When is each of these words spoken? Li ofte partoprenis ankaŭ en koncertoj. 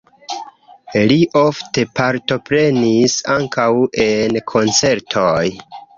Li 1.11 1.17
ofte 1.41 1.83
partoprenis 1.99 3.19
ankaŭ 3.35 3.69
en 4.07 4.41
koncertoj. 4.55 5.45